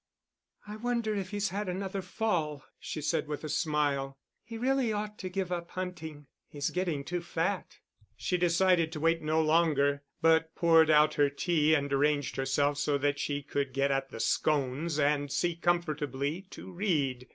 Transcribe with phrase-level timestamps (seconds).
[0.65, 4.17] "I wonder if he's had another fall," she said, with a smile.
[4.43, 7.77] "He really ought to give up hunting, he's getting too fat."
[8.17, 12.97] She decided to wait no longer, but poured out her tea and arranged herself so
[12.97, 17.27] that she could get at the scones and see comfortably to read.